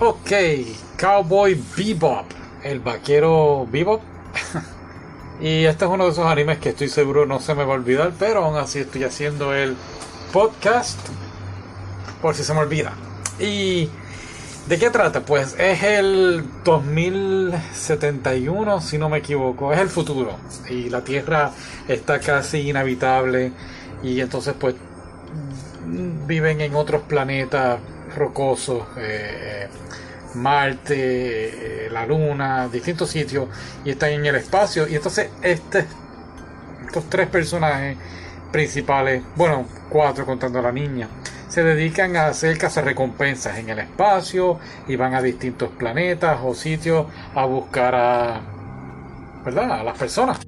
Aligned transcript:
Ok, 0.00 0.30
Cowboy 0.96 1.60
Bebop, 1.76 2.26
el 2.62 2.78
vaquero 2.78 3.66
Bebop. 3.68 4.00
y 5.40 5.64
este 5.64 5.86
es 5.86 5.90
uno 5.90 6.04
de 6.04 6.12
esos 6.12 6.24
animes 6.24 6.58
que 6.58 6.68
estoy 6.68 6.88
seguro 6.88 7.26
no 7.26 7.40
se 7.40 7.52
me 7.56 7.64
va 7.64 7.72
a 7.72 7.76
olvidar, 7.78 8.12
pero 8.16 8.44
aún 8.44 8.56
así 8.56 8.78
estoy 8.78 9.02
haciendo 9.02 9.52
el 9.52 9.74
podcast 10.32 11.00
por 12.22 12.36
si 12.36 12.44
se 12.44 12.54
me 12.54 12.60
olvida. 12.60 12.92
¿Y 13.40 13.90
de 14.68 14.78
qué 14.78 14.90
trata? 14.90 15.22
Pues 15.22 15.56
es 15.58 15.82
el 15.82 16.44
2071, 16.62 18.80
si 18.80 18.98
no 18.98 19.08
me 19.08 19.18
equivoco, 19.18 19.72
es 19.72 19.80
el 19.80 19.88
futuro. 19.88 20.36
Y 20.70 20.90
la 20.90 21.02
Tierra 21.02 21.50
está 21.88 22.20
casi 22.20 22.68
inhabitable 22.68 23.50
y 24.04 24.20
entonces 24.20 24.54
pues 24.56 24.76
viven 26.28 26.60
en 26.60 26.76
otros 26.76 27.02
planetas 27.02 27.80
rocosos. 28.18 28.84
Eh, 28.96 29.68
Marte, 30.34 31.86
eh, 31.86 31.90
la 31.90 32.06
Luna, 32.06 32.68
distintos 32.68 33.10
sitios 33.10 33.48
y 33.84 33.90
están 33.90 34.10
en 34.10 34.26
el 34.26 34.36
espacio. 34.36 34.86
Y 34.88 34.96
entonces 34.96 35.30
este, 35.42 35.86
estos 36.86 37.08
tres 37.08 37.28
personajes 37.28 37.96
principales, 38.52 39.22
bueno, 39.36 39.66
cuatro 39.88 40.26
contando 40.26 40.58
a 40.58 40.62
la 40.62 40.72
niña, 40.72 41.08
se 41.48 41.62
dedican 41.62 42.16
a 42.16 42.28
hacer 42.28 42.58
recompensas 42.84 43.58
en 43.58 43.70
el 43.70 43.78
espacio 43.78 44.58
y 44.86 44.96
van 44.96 45.14
a 45.14 45.22
distintos 45.22 45.70
planetas 45.70 46.38
o 46.42 46.54
sitios 46.54 47.06
a 47.34 47.44
buscar 47.46 47.94
a, 47.94 48.40
¿verdad? 49.44 49.80
a 49.80 49.82
las 49.82 49.98
personas. 49.98 50.38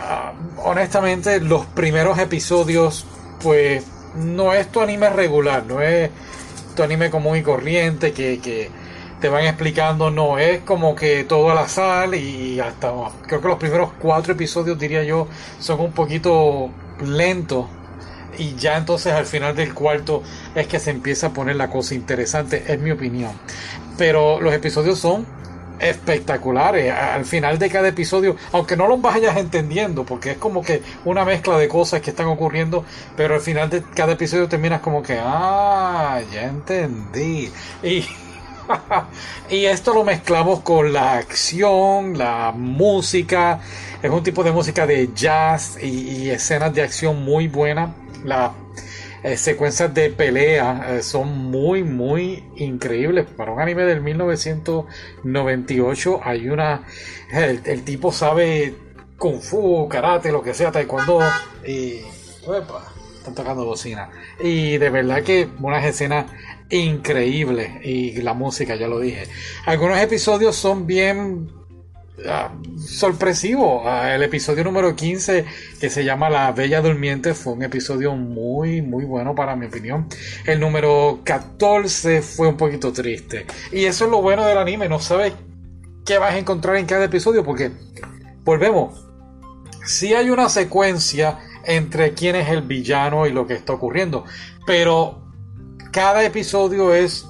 Ah, 0.00 0.32
honestamente, 0.58 1.40
los 1.40 1.64
primeros 1.66 2.18
episodios, 2.18 3.06
pues 3.42 3.84
no 4.16 4.52
es 4.52 4.68
tu 4.68 4.80
anime 4.80 5.08
regular, 5.10 5.64
no 5.64 5.80
es 5.80 6.10
anime 6.78 7.10
común 7.10 7.36
y 7.36 7.42
corriente 7.42 8.12
que, 8.12 8.40
que 8.40 8.70
te 9.20 9.28
van 9.28 9.44
explicando, 9.44 10.10
no 10.10 10.38
es 10.38 10.60
como 10.60 10.96
que 10.96 11.24
todo 11.24 11.50
al 11.50 11.58
azar 11.58 12.14
y 12.14 12.58
hasta 12.60 12.92
creo 13.26 13.40
que 13.40 13.48
los 13.48 13.58
primeros 13.58 13.90
cuatro 13.98 14.32
episodios 14.32 14.78
diría 14.78 15.04
yo 15.04 15.28
son 15.60 15.80
un 15.80 15.92
poquito 15.92 16.70
lentos 17.00 17.66
y 18.38 18.54
ya 18.56 18.76
entonces 18.76 19.12
al 19.12 19.26
final 19.26 19.54
del 19.54 19.74
cuarto 19.74 20.22
es 20.54 20.66
que 20.66 20.78
se 20.78 20.90
empieza 20.90 21.28
a 21.28 21.32
poner 21.32 21.56
la 21.56 21.68
cosa 21.68 21.94
interesante, 21.94 22.64
es 22.66 22.80
mi 22.80 22.90
opinión. 22.90 23.32
Pero 23.98 24.40
los 24.40 24.54
episodios 24.54 24.98
son 24.98 25.26
espectaculares. 25.78 26.92
Al 26.92 27.24
final 27.24 27.58
de 27.58 27.70
cada 27.70 27.88
episodio, 27.88 28.36
aunque 28.52 28.76
no 28.76 28.86
los 28.86 29.00
vayas 29.00 29.36
entendiendo, 29.36 30.04
porque 30.04 30.32
es 30.32 30.36
como 30.36 30.62
que 30.62 30.82
una 31.04 31.24
mezcla 31.24 31.58
de 31.58 31.68
cosas 31.68 32.00
que 32.00 32.10
están 32.10 32.26
ocurriendo, 32.26 32.84
pero 33.16 33.34
al 33.34 33.40
final 33.40 33.70
de 33.70 33.82
cada 33.82 34.12
episodio 34.12 34.48
terminas 34.48 34.80
como 34.80 35.02
que, 35.02 35.18
ah, 35.20 36.20
ya 36.32 36.44
entendí. 36.44 37.50
Y, 37.82 38.04
y 39.50 39.64
esto 39.66 39.94
lo 39.94 40.04
mezclamos 40.04 40.60
con 40.60 40.92
la 40.92 41.14
acción, 41.14 42.16
la 42.16 42.52
música. 42.54 43.60
Es 44.02 44.10
un 44.10 44.22
tipo 44.22 44.42
de 44.42 44.52
música 44.52 44.86
de 44.86 45.10
jazz 45.14 45.78
y, 45.82 46.30
escenas 46.30 46.74
de 46.74 46.82
acción 46.82 47.24
muy 47.24 47.48
buenas. 47.48 47.90
Las 48.24 48.52
eh, 49.22 49.36
secuencias 49.36 49.94
de 49.94 50.10
pelea 50.10 50.96
eh, 50.96 51.02
son 51.02 51.50
muy, 51.50 51.84
muy 51.84 52.42
increíbles. 52.56 53.26
Para 53.26 53.52
un 53.52 53.60
anime 53.60 53.84
del 53.84 54.00
1998 54.00 56.20
hay 56.24 56.48
una... 56.48 56.82
El, 57.32 57.84
tipo 57.84 58.10
sabe 58.12 58.74
kung 59.16 59.40
fu, 59.40 59.88
karate, 59.88 60.32
lo 60.32 60.42
que 60.42 60.54
sea, 60.54 60.72
taekwondo 60.72 61.20
y... 61.66 62.00
están 63.18 63.34
tocando 63.34 63.64
bocina. 63.64 64.10
Y 64.40 64.78
de 64.78 64.90
verdad 64.90 65.22
que 65.22 65.48
unas 65.60 65.84
escenas 65.84 66.26
increíbles. 66.68 67.70
Y 67.84 68.20
la 68.22 68.34
música, 68.34 68.74
ya 68.74 68.88
lo 68.88 68.98
dije. 68.98 69.28
Algunos 69.66 70.00
episodios 70.00 70.56
son 70.56 70.84
bien 70.86 71.61
Ah, 72.26 72.52
sorpresivo. 72.78 73.88
Ah, 73.88 74.14
el 74.14 74.22
episodio 74.22 74.64
número 74.64 74.94
15, 74.94 75.46
que 75.80 75.90
se 75.90 76.04
llama 76.04 76.28
La 76.28 76.52
Bella 76.52 76.82
Durmiente, 76.82 77.32
fue 77.32 77.54
un 77.54 77.62
episodio 77.62 78.14
muy, 78.14 78.82
muy 78.82 79.04
bueno 79.04 79.34
para 79.34 79.56
mi 79.56 79.66
opinión. 79.66 80.08
El 80.44 80.60
número 80.60 81.20
14 81.24 82.20
fue 82.22 82.48
un 82.48 82.56
poquito 82.56 82.92
triste. 82.92 83.46
Y 83.72 83.86
eso 83.86 84.04
es 84.04 84.10
lo 84.10 84.20
bueno 84.20 84.44
del 84.44 84.58
anime, 84.58 84.88
no 84.88 85.00
sabes 85.00 85.32
qué 86.04 86.18
vas 86.18 86.34
a 86.34 86.38
encontrar 86.38 86.76
en 86.76 86.86
cada 86.86 87.04
episodio, 87.04 87.44
porque 87.44 87.72
volvemos. 88.44 89.06
Si 89.84 90.14
hay 90.14 90.30
una 90.30 90.48
secuencia 90.48 91.38
entre 91.64 92.12
quién 92.12 92.36
es 92.36 92.50
el 92.50 92.62
villano 92.62 93.26
y 93.26 93.32
lo 93.32 93.46
que 93.46 93.54
está 93.54 93.72
ocurriendo, 93.72 94.24
pero 94.66 95.22
cada 95.92 96.24
episodio 96.24 96.94
es 96.94 97.26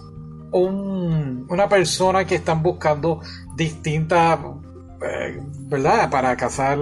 un, 0.50 1.46
una 1.48 1.68
persona 1.68 2.26
que 2.26 2.34
están 2.34 2.62
buscando 2.62 3.20
distintas 3.56 4.38
¿verdad? 5.68 6.10
Para 6.10 6.36
cazar, 6.36 6.78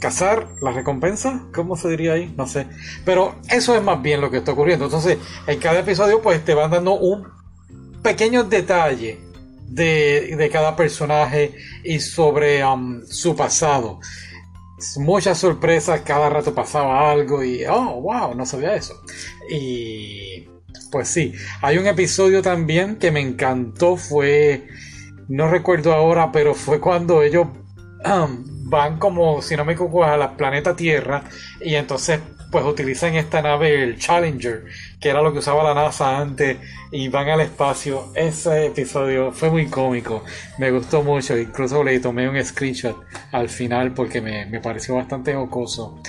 cazar 0.00 0.48
la 0.60 0.72
recompensa, 0.72 1.44
¿cómo 1.54 1.76
se 1.76 1.88
diría 1.90 2.14
ahí? 2.14 2.32
No 2.36 2.46
sé. 2.46 2.66
Pero 3.04 3.36
eso 3.50 3.74
es 3.74 3.82
más 3.82 4.00
bien 4.02 4.20
lo 4.20 4.30
que 4.30 4.38
está 4.38 4.52
ocurriendo. 4.52 4.86
Entonces, 4.86 5.18
en 5.46 5.58
cada 5.58 5.80
episodio, 5.80 6.22
pues 6.22 6.44
te 6.44 6.54
van 6.54 6.70
dando 6.70 6.94
un 6.94 7.28
pequeño 8.02 8.44
detalle 8.44 9.20
de, 9.68 10.48
cada 10.52 10.76
personaje 10.76 11.54
y 11.84 12.00
sobre 12.00 12.64
um, 12.64 13.02
su 13.06 13.36
pasado. 13.36 14.00
Muchas 14.96 15.38
sorpresas, 15.38 16.02
cada 16.02 16.30
rato 16.30 16.54
pasaba 16.54 17.10
algo 17.10 17.42
y, 17.42 17.64
oh, 17.66 18.00
wow, 18.00 18.34
no 18.34 18.46
sabía 18.46 18.74
eso. 18.74 18.94
Y 19.50 20.46
pues 20.90 21.08
sí, 21.08 21.32
hay 21.60 21.78
un 21.78 21.86
episodio 21.86 22.42
también 22.42 22.96
que 22.96 23.10
me 23.10 23.20
encantó, 23.20 23.96
fue 23.96 24.68
no 25.28 25.48
recuerdo 25.48 25.92
ahora, 25.92 26.32
pero 26.32 26.54
fue 26.54 26.80
cuando 26.80 27.22
ellos 27.22 27.46
van 28.64 28.98
como, 28.98 29.42
si 29.42 29.56
no 29.56 29.64
me 29.64 29.72
equivoco, 29.72 30.04
a 30.04 30.16
la 30.16 30.36
planeta 30.36 30.74
Tierra 30.74 31.22
y 31.60 31.74
entonces 31.74 32.20
pues 32.50 32.64
utilizan 32.64 33.14
esta 33.14 33.42
nave, 33.42 33.82
el 33.82 33.98
Challenger, 33.98 34.64
que 34.98 35.10
era 35.10 35.20
lo 35.20 35.32
que 35.32 35.40
usaba 35.40 35.62
la 35.62 35.74
NASA 35.74 36.18
antes, 36.18 36.56
y 36.90 37.08
van 37.08 37.28
al 37.28 37.42
espacio. 37.42 38.10
Ese 38.14 38.66
episodio 38.66 39.32
fue 39.32 39.50
muy 39.50 39.66
cómico, 39.66 40.24
me 40.58 40.70
gustó 40.70 41.02
mucho, 41.02 41.36
incluso 41.36 41.84
le 41.84 42.00
tomé 42.00 42.28
un 42.28 42.42
screenshot 42.42 42.96
al 43.32 43.50
final 43.50 43.92
porque 43.92 44.20
me, 44.22 44.60
pareció 44.60 44.94
bastante 44.94 45.34
jocoso 45.34 46.00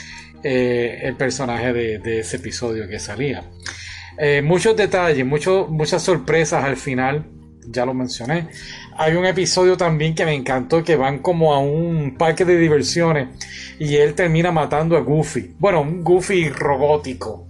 eh, 0.41 0.99
el 1.03 1.15
personaje 1.15 1.73
de, 1.73 2.19
ese 2.19 2.37
episodio 2.37 2.87
que 2.87 2.99
salía. 2.99 3.43
Eh, 4.17 4.41
muchos 4.41 4.75
detalles, 4.75 5.25
muchas 5.25 6.01
sorpresas 6.01 6.63
al 6.63 6.77
final, 6.77 7.25
ya 7.71 7.85
lo 7.85 7.93
mencioné 7.93 8.49
hay 8.99 9.15
un 9.15 9.25
episodio 9.25 9.77
también 9.77 10.13
que 10.13 10.25
me 10.25 10.33
encantó 10.33 10.83
que 10.83 10.97
van 10.97 11.19
como 11.19 11.53
a 11.53 11.59
un 11.59 12.17
parque 12.17 12.43
de 12.43 12.57
diversiones 12.57 13.29
y 13.79 13.95
él 13.95 14.13
termina 14.13 14.51
matando 14.51 14.97
a 14.97 14.99
Goofy. 14.99 15.55
Bueno, 15.57 15.79
un 15.79 16.03
Goofy 16.03 16.49
robótico. 16.49 17.47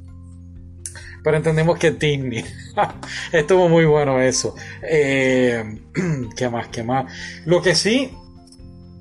Pero 1.23 1.37
entendemos 1.37 1.79
que 1.79 1.87
es 1.87 1.97
Disney. 1.97 2.45
Estuvo 3.31 3.67
muy 3.67 3.85
bueno 3.85 4.21
eso. 4.21 4.53
Eh, 4.83 5.79
¿Qué 6.37 6.49
más? 6.49 6.67
¿Qué 6.67 6.83
más? 6.83 7.11
Lo 7.45 7.63
que 7.63 7.73
sí 7.73 8.15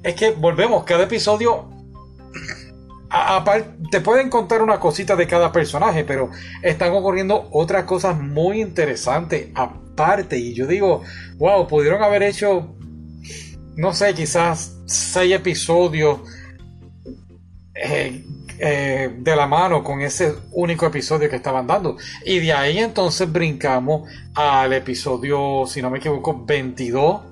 es 0.03 0.15
que 0.15 0.31
volvemos, 0.31 0.85
cada 0.85 1.05
episodio 1.05 1.69
te 3.91 4.01
pueden 4.01 4.31
contar 4.31 4.63
una 4.63 4.81
cosita 4.81 5.17
de 5.17 5.27
cada 5.27 5.53
personaje, 5.53 6.03
pero 6.05 6.31
están 6.63 6.95
ocurriendo 6.95 7.47
otras 7.53 7.85
cosas 7.85 8.19
muy 8.19 8.63
interesantes 8.63 9.49
aparte. 9.99 10.39
Y 10.39 10.55
yo 10.55 10.67
digo, 10.67 11.03
wow, 11.37 11.67
pudieron 11.67 12.03
haber 12.03 12.23
hecho, 12.23 12.75
no 13.77 13.93
sé, 13.93 14.15
quizás 14.15 14.77
seis 14.87 15.35
episodios 15.35 16.21
eh, 17.75 18.25
eh, 18.59 19.11
de 19.19 19.37
la 19.37 19.47
mano 19.47 19.83
con 19.83 20.01
ese 20.01 20.35
único 20.53 20.87
episodio 20.87 21.29
que 21.29 21.37
estaban 21.37 21.67
dando. 21.67 21.97
Y 22.25 22.39
de 22.39 22.53
ahí 22.53 22.79
entonces 22.79 23.31
brincamos 23.31 24.09
al 24.35 24.73
episodio, 24.73 25.65
si 25.67 25.83
no 25.83 25.91
me 25.91 25.99
equivoco, 25.99 26.45
22. 26.45 27.23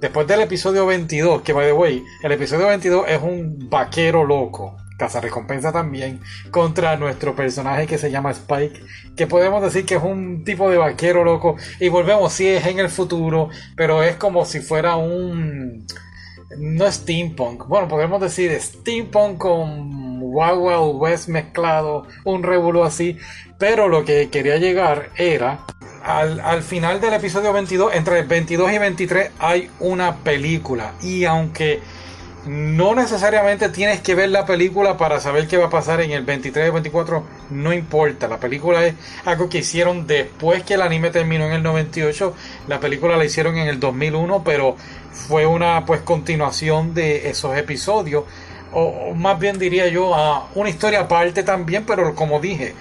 Después 0.00 0.26
del 0.26 0.40
episodio 0.40 0.84
22, 0.86 1.42
que 1.42 1.52
by 1.52 1.66
the 1.66 1.72
way, 1.72 2.02
el 2.22 2.32
episodio 2.32 2.66
22 2.66 3.04
es 3.08 3.22
un 3.22 3.70
vaquero 3.70 4.24
loco 4.24 4.81
recompensa 5.08 5.72
también 5.72 6.20
contra 6.50 6.96
nuestro 6.96 7.34
personaje 7.34 7.86
que 7.86 7.98
se 7.98 8.10
llama 8.10 8.30
Spike, 8.30 8.82
que 9.16 9.26
podemos 9.26 9.62
decir 9.62 9.84
que 9.84 9.96
es 9.96 10.02
un 10.02 10.44
tipo 10.44 10.70
de 10.70 10.78
vaquero 10.78 11.24
loco. 11.24 11.56
Y 11.80 11.88
volvemos, 11.88 12.32
si 12.32 12.48
es 12.48 12.66
en 12.66 12.78
el 12.78 12.88
futuro, 12.88 13.48
pero 13.76 14.02
es 14.02 14.16
como 14.16 14.44
si 14.44 14.60
fuera 14.60 14.96
un... 14.96 15.86
No 16.58 16.90
steampunk, 16.92 17.66
bueno, 17.66 17.88
podemos 17.88 18.20
decir 18.20 18.52
steampunk 18.60 19.38
con 19.38 20.20
Wild 20.20 21.00
West 21.00 21.28
mezclado, 21.28 22.06
un 22.24 22.42
revuelo 22.42 22.84
así, 22.84 23.16
pero 23.58 23.88
lo 23.88 24.04
que 24.04 24.28
quería 24.28 24.58
llegar 24.58 25.10
era 25.16 25.64
al, 26.02 26.40
al, 26.40 26.62
final 26.62 27.00
del 27.00 27.14
episodio 27.14 27.54
22, 27.54 27.94
entre 27.94 28.22
22 28.22 28.70
y 28.70 28.78
23 28.78 29.30
hay 29.38 29.70
una 29.80 30.16
película. 30.16 30.92
Y 31.02 31.24
aunque 31.24 31.80
no 32.46 32.94
necesariamente 32.94 33.68
tienes 33.68 34.00
que 34.00 34.14
ver 34.14 34.30
la 34.30 34.44
película 34.44 34.96
para 34.96 35.20
saber 35.20 35.46
qué 35.46 35.56
va 35.56 35.66
a 35.66 35.70
pasar 35.70 36.00
en 36.00 36.10
el 36.10 36.24
23 36.24 36.70
o 36.70 36.72
24, 36.72 37.24
no 37.50 37.72
importa. 37.72 38.26
La 38.26 38.38
película 38.38 38.84
es 38.84 38.94
algo 39.24 39.48
que 39.48 39.58
hicieron 39.58 40.06
después 40.06 40.64
que 40.64 40.74
el 40.74 40.82
anime 40.82 41.10
terminó 41.10 41.46
en 41.46 41.52
el 41.52 41.62
98. 41.62 42.34
La 42.66 42.80
película 42.80 43.16
la 43.16 43.24
hicieron 43.24 43.56
en 43.58 43.68
el 43.68 43.78
2001, 43.78 44.42
pero 44.44 44.76
fue 45.12 45.46
una 45.46 45.86
pues 45.86 46.00
continuación 46.00 46.94
de 46.94 47.28
esos 47.30 47.56
episodios. 47.56 48.24
O, 48.72 49.14
más 49.14 49.38
bien 49.38 49.58
diría 49.58 49.86
yo, 49.88 50.14
a 50.14 50.48
una 50.54 50.70
historia 50.70 51.00
aparte 51.00 51.42
también, 51.42 51.84
pero 51.86 52.14
como 52.14 52.40
dije, 52.40 52.74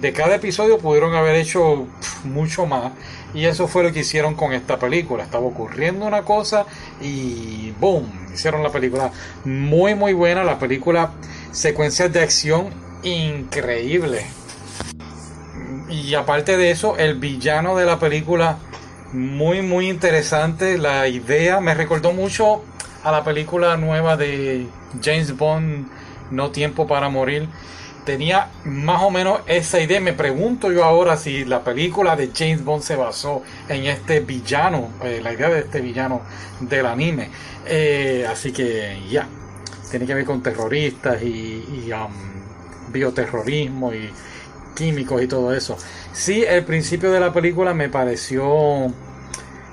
de 0.00 0.12
cada 0.12 0.36
episodio 0.36 0.78
pudieron 0.78 1.14
haber 1.14 1.36
hecho 1.36 1.86
mucho 2.24 2.66
más. 2.66 2.92
Y 3.32 3.46
eso 3.46 3.66
fue 3.66 3.82
lo 3.82 3.92
que 3.92 4.00
hicieron 4.00 4.34
con 4.34 4.52
esta 4.52 4.78
película. 4.78 5.24
Estaba 5.24 5.44
ocurriendo 5.44 6.06
una 6.06 6.22
cosa 6.22 6.66
y 7.00 7.72
¡boom! 7.80 8.28
Hicieron 8.32 8.62
la 8.62 8.70
película 8.70 9.10
muy 9.44 9.94
muy 9.94 10.12
buena. 10.12 10.44
La 10.44 10.58
película, 10.58 11.12
secuencias 11.52 12.12
de 12.12 12.20
acción 12.22 12.70
increíble. 13.02 14.26
Y 15.88 16.14
aparte 16.14 16.56
de 16.56 16.70
eso, 16.70 16.96
el 16.96 17.18
villano 17.18 17.76
de 17.76 17.84
la 17.84 17.98
película, 17.98 18.58
muy 19.12 19.62
muy 19.62 19.88
interesante. 19.88 20.78
La 20.78 21.08
idea 21.08 21.60
me 21.60 21.74
recordó 21.74 22.12
mucho 22.12 22.62
a 23.02 23.12
la 23.12 23.22
película 23.22 23.76
nueva 23.76 24.16
de 24.16 24.66
James 25.02 25.36
Bond, 25.36 25.88
No 26.30 26.50
Tiempo 26.50 26.86
para 26.86 27.08
Morir 27.08 27.48
tenía 28.04 28.50
más 28.64 29.02
o 29.02 29.10
menos 29.10 29.40
esa 29.46 29.80
idea. 29.80 30.00
Me 30.00 30.12
pregunto 30.12 30.70
yo 30.70 30.84
ahora 30.84 31.16
si 31.16 31.44
la 31.44 31.64
película 31.64 32.16
de 32.16 32.30
James 32.34 32.64
Bond 32.64 32.82
se 32.82 32.96
basó 32.96 33.42
en 33.68 33.86
este 33.86 34.20
villano, 34.20 34.90
eh, 35.02 35.20
la 35.22 35.32
idea 35.32 35.48
de 35.48 35.60
este 35.60 35.80
villano 35.80 36.22
del 36.60 36.86
anime. 36.86 37.30
Eh, 37.66 38.26
así 38.28 38.52
que 38.52 38.98
ya, 39.10 39.26
tiene 39.90 40.06
que 40.06 40.14
ver 40.14 40.24
con 40.24 40.42
terroristas 40.42 41.22
y, 41.22 41.90
um, 41.92 42.92
bioterrorismo 42.92 43.92
y 43.92 44.10
químicos 44.74 45.22
y 45.22 45.26
todo 45.26 45.54
eso. 45.54 45.76
Sí, 46.12 46.44
el 46.46 46.64
principio 46.64 47.10
de 47.12 47.20
la 47.20 47.32
película 47.32 47.74
me 47.74 47.88
pareció... 47.88 48.92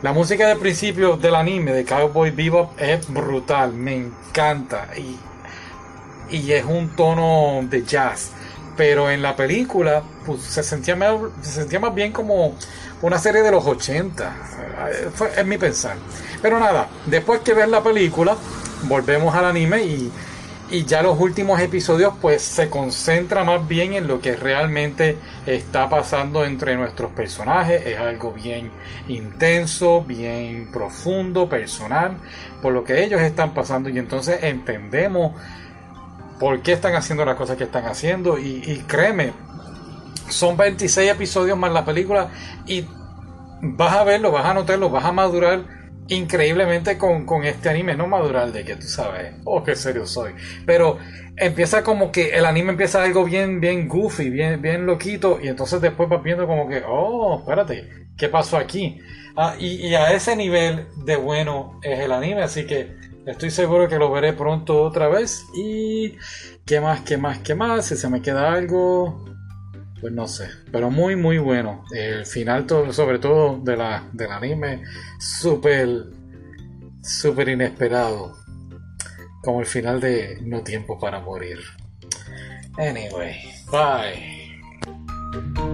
La 0.02 0.14
música 0.14 0.48
del 0.48 0.58
principio 0.58 1.16
del 1.16 1.36
anime 1.36 1.74
de 1.74 1.86
Cowboy 1.86 2.32
Bebop 2.32 2.72
es 2.80 3.08
brutal, 3.08 3.74
me 3.74 3.98
encanta. 3.98 4.88
Y 4.98 5.16
y 6.32 6.52
es 6.54 6.66
un 6.66 6.90
tono 6.96 7.62
de 7.70 7.84
jazz. 7.84 8.32
Pero 8.78 9.12
en 9.12 9.22
la 9.22 9.36
película 9.36 10.02
pues, 10.26 10.42
se, 10.42 10.64
sentía 10.64 10.96
más, 10.96 11.16
se 11.42 11.52
sentía 11.52 11.80
más 11.80 11.94
bien 11.94 12.12
como 12.12 12.56
una 13.02 13.18
serie 13.18 13.42
de 13.42 13.52
los 13.52 13.66
80. 13.66 14.36
es 15.38 15.46
mi 15.46 15.58
pensar. 15.58 15.98
Pero 16.42 16.60
nada, 16.60 16.88
después 17.06 17.42
que 17.42 17.54
ver 17.54 17.70
la 17.70 17.84
película, 17.84 18.36
volvemos 18.84 19.36
al 19.36 19.46
anime 19.46 19.84
y, 19.84 20.12
y 20.72 20.86
ya 20.86 21.04
los 21.04 21.20
últimos 21.20 21.60
episodios 21.60 22.14
pues 22.22 22.42
se 22.42 22.70
concentra 22.70 23.44
más 23.44 23.68
bien 23.68 23.94
en 23.94 24.08
lo 24.08 24.22
que 24.22 24.36
realmente 24.36 25.18
está 25.46 25.90
pasando 25.90 26.46
entre 26.46 26.76
nuestros 26.78 27.12
personajes. 27.12 27.86
Es 27.86 28.00
algo 28.00 28.32
bien 28.32 28.72
intenso, 29.10 30.02
bien 30.02 30.72
profundo, 30.72 31.50
personal, 31.50 32.18
por 32.62 32.74
lo 32.74 32.84
que 32.86 33.04
ellos 33.04 33.22
están 33.22 33.54
pasando 33.54 33.90
y 33.90 34.00
entonces 34.00 34.40
entendemos 34.44 35.34
por 36.42 36.64
qué 36.64 36.72
están 36.72 36.96
haciendo 36.96 37.24
las 37.24 37.36
cosas 37.36 37.56
que 37.56 37.66
están 37.66 37.86
haciendo. 37.86 38.40
Y, 38.40 38.84
créeme, 38.88 39.32
son 40.28 40.58
26 40.58 41.12
episodios 41.12 41.56
más 41.56 41.72
la 41.72 41.86
película 41.86 42.32
y 42.66 42.84
vas 43.62 43.94
a 43.94 44.04
verlo, 44.04 44.32
vas 44.32 44.48
a 44.48 44.56
notarlo, 44.56 44.90
vas 44.90 45.06
a 45.06 45.12
madurar 45.12 45.64
increíblemente 46.08 46.98
con, 46.98 47.28
este 47.46 47.70
anime. 47.70 47.94
No 47.94 48.08
madurar 48.08 48.52
de 48.52 48.66
que 48.66 48.76
tú 48.76 48.88
sabes, 48.88 49.36
oh, 49.46 49.64
qué 49.64 49.76
serio 49.76 50.08
soy. 50.08 50.32
Pero 50.66 50.98
empieza 51.38 51.84
como 51.84 52.12
que 52.12 52.32
el 52.32 52.46
anime 52.46 52.72
empieza 52.72 53.04
algo 53.04 53.24
bien, 53.24 53.62
bien 53.62 53.88
goofy, 53.88 54.32
bien, 54.32 54.64
bien 54.64 54.88
loquito. 54.88 55.38
Y 55.40 55.48
entonces 55.48 55.80
después 55.80 56.10
vas 56.10 56.24
viendo 56.24 56.48
como 56.48 56.68
que, 56.68 56.82
oh, 56.88 57.38
espérate, 57.42 57.88
¿qué 58.18 58.30
pasó 58.30 58.58
aquí? 58.58 59.00
Ah, 59.36 59.54
y 59.60 59.94
a 59.94 60.12
ese 60.12 60.36
nivel 60.36 60.88
de 61.06 61.18
bueno 61.18 61.80
es 61.84 62.00
el 62.00 62.12
anime. 62.12 62.42
Así 62.42 62.66
que 62.66 63.11
Estoy 63.26 63.52
seguro 63.52 63.88
que 63.88 64.00
lo 64.00 64.12
veré 64.12 64.34
pronto 64.34 64.82
otra 64.82 65.08
vez. 65.08 65.46
Y 65.56 66.16
qué 66.66 66.82
más, 66.82 67.02
qué 67.02 67.18
más, 67.18 67.40
qué 67.40 67.56
más. 67.56 67.86
Si 67.86 67.96
se 67.96 68.10
me 68.10 68.22
queda 68.22 68.54
algo, 68.54 69.26
pues 70.00 70.12
no 70.12 70.28
sé. 70.28 70.50
Pero 70.72 70.90
muy, 70.90 71.16
muy 71.16 71.38
bueno. 71.38 71.86
El 71.92 72.26
final, 72.26 72.66
sobre 72.92 73.20
todo 73.20 73.60
de 73.60 73.78
la, 73.78 74.10
del 74.12 74.32
anime, 74.32 74.84
súper, 75.20 76.06
súper 77.04 77.50
inesperado. 77.50 78.38
Como 79.44 79.60
el 79.60 79.66
final 79.66 80.00
de 80.00 80.40
No 80.42 80.62
Tiempo 80.62 81.00
para 81.00 81.20
Morir. 81.20 81.60
Anyway, 82.78 83.38
bye. 83.72 85.71